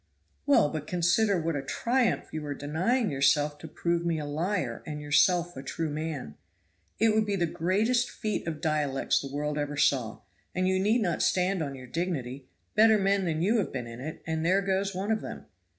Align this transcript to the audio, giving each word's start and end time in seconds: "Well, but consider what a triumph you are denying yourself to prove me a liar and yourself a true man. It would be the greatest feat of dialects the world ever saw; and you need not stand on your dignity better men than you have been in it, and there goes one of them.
"Well, 0.47 0.69
but 0.71 0.87
consider 0.87 1.39
what 1.39 1.55
a 1.55 1.61
triumph 1.61 2.33
you 2.33 2.43
are 2.47 2.55
denying 2.55 3.11
yourself 3.11 3.59
to 3.59 3.67
prove 3.67 4.03
me 4.03 4.17
a 4.17 4.25
liar 4.25 4.81
and 4.83 4.99
yourself 4.99 5.55
a 5.55 5.61
true 5.61 5.91
man. 5.91 6.37
It 6.97 7.13
would 7.13 7.27
be 7.27 7.35
the 7.35 7.45
greatest 7.45 8.09
feat 8.09 8.47
of 8.47 8.61
dialects 8.61 9.19
the 9.21 9.31
world 9.31 9.59
ever 9.59 9.77
saw; 9.77 10.21
and 10.55 10.67
you 10.67 10.79
need 10.79 11.03
not 11.03 11.21
stand 11.21 11.61
on 11.61 11.75
your 11.75 11.85
dignity 11.85 12.47
better 12.73 12.97
men 12.97 13.25
than 13.25 13.43
you 13.43 13.57
have 13.59 13.71
been 13.71 13.85
in 13.85 13.99
it, 14.01 14.23
and 14.25 14.43
there 14.43 14.63
goes 14.63 14.95
one 14.95 15.11
of 15.11 15.21
them. 15.21 15.45